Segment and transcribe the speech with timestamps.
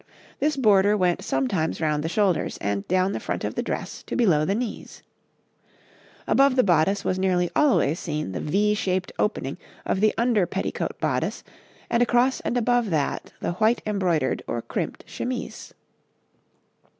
[0.39, 4.15] This border went sometimes round the shoulders and down the front of the dress to
[4.15, 5.03] below the knees.
[6.25, 10.99] Above the bodice was nearly always seen the V shaped opening of the under petticoat
[10.99, 11.43] bodice,
[11.87, 15.71] and across and above that, the white embroidered or crimped chemise.